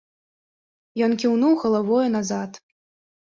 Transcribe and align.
Ён 1.07 1.11
кіўнуў 1.25 1.53
галавою 1.63 2.07
назад. 2.17 2.51